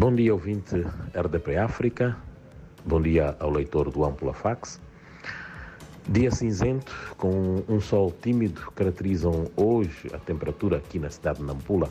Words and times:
Bom 0.00 0.14
dia, 0.14 0.32
ouvinte 0.32 0.76
RDP 1.14 1.58
África. 1.58 2.16
Bom 2.86 3.02
dia 3.02 3.36
ao 3.38 3.50
leitor 3.50 3.90
do 3.90 4.02
Ampula 4.02 4.32
Fax. 4.32 4.80
Dia 6.08 6.30
cinzento, 6.30 6.90
com 7.18 7.62
um 7.68 7.78
sol 7.82 8.10
tímido, 8.10 8.62
caracterizam 8.74 9.50
hoje 9.54 10.08
a 10.14 10.16
temperatura 10.16 10.78
aqui 10.78 10.98
na 10.98 11.10
cidade 11.10 11.40
de 11.40 11.44
Nampula, 11.44 11.90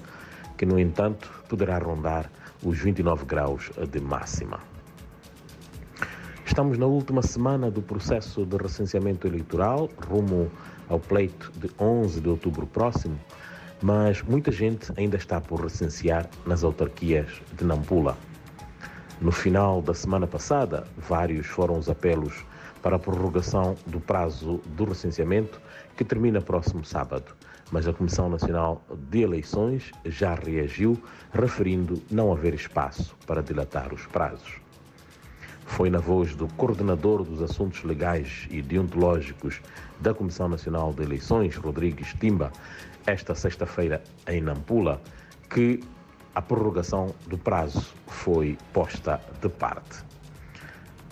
que, 0.57 0.65
no 0.65 0.79
entanto, 0.79 1.29
poderá 1.47 1.77
rondar 1.77 2.31
os 2.63 2.79
29 2.79 3.25
graus 3.25 3.69
de 3.91 3.99
máxima. 3.99 4.59
Estamos 6.43 6.79
na 6.79 6.87
última 6.87 7.21
semana 7.21 7.69
do 7.69 7.83
processo 7.83 8.43
de 8.43 8.57
recenseamento 8.57 9.27
eleitoral, 9.27 9.87
rumo 10.09 10.49
ao 10.89 10.99
pleito 10.99 11.51
de 11.57 11.69
11 11.79 12.21
de 12.21 12.27
outubro 12.27 12.65
próximo, 12.65 13.19
mas 13.81 14.21
muita 14.21 14.51
gente 14.51 14.91
ainda 14.97 15.17
está 15.17 15.39
por 15.39 15.61
recensear 15.61 16.29
nas 16.45 16.63
autarquias 16.63 17.41
de 17.57 17.63
Nampula. 17.63 18.17
No 19.21 19.31
final 19.31 19.81
da 19.81 19.93
semana 19.93 20.27
passada, 20.27 20.85
vários 20.97 21.47
foram 21.47 21.77
os 21.77 21.89
apelos 21.89 22.45
para 22.81 22.95
a 22.95 22.99
prorrogação 22.99 23.75
do 23.85 23.99
prazo 23.99 24.61
do 24.67 24.85
recenseamento, 24.85 25.59
que 25.97 26.05
termina 26.05 26.41
próximo 26.41 26.85
sábado. 26.85 27.35
Mas 27.71 27.87
a 27.87 27.93
Comissão 27.93 28.29
Nacional 28.29 28.81
de 29.09 29.21
Eleições 29.21 29.91
já 30.05 30.33
reagiu, 30.33 30.97
referindo 31.33 32.01
não 32.09 32.31
haver 32.31 32.53
espaço 32.53 33.15
para 33.27 33.43
dilatar 33.43 33.93
os 33.93 34.05
prazos. 34.07 34.68
Foi 35.79 35.89
na 35.89 35.99
voz 35.99 36.35
do 36.35 36.45
coordenador 36.55 37.23
dos 37.23 37.41
assuntos 37.41 37.85
legais 37.85 38.49
e 38.51 38.61
deontológicos 38.61 39.61
da 40.01 40.13
Comissão 40.13 40.49
Nacional 40.49 40.91
de 40.91 41.03
Eleições, 41.03 41.55
Rodrigues 41.55 42.13
Timba, 42.19 42.51
esta 43.07 43.33
sexta-feira 43.33 44.03
em 44.27 44.41
Nampula, 44.41 45.01
que 45.49 45.79
a 46.35 46.41
prorrogação 46.41 47.15
do 47.27 47.37
prazo 47.37 47.93
foi 48.07 48.57
posta 48.73 49.21
de 49.41 49.47
parte. 49.47 50.03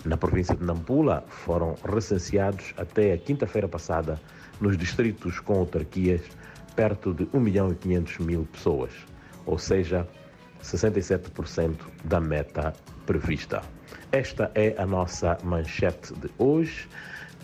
Na 0.04 0.18
província 0.18 0.54
de 0.54 0.62
Nampula, 0.62 1.24
foram 1.28 1.74
recenseados 1.90 2.74
até 2.76 3.14
a 3.14 3.16
quinta-feira 3.16 3.68
passada, 3.68 4.20
nos 4.60 4.76
distritos 4.76 5.40
com 5.40 5.60
autarquias, 5.60 6.20
perto 6.76 7.14
de 7.14 7.26
1 7.32 7.40
milhão 7.40 7.72
e 7.72 7.74
500 7.74 8.18
mil 8.18 8.46
pessoas, 8.52 8.92
ou 9.46 9.56
seja, 9.56 10.06
67% 10.62 11.76
da 12.04 12.20
meta 12.20 12.72
prevista. 13.06 13.62
Esta 14.12 14.50
é 14.54 14.74
a 14.78 14.86
nossa 14.86 15.38
manchete 15.42 16.12
de 16.14 16.30
hoje, 16.38 16.88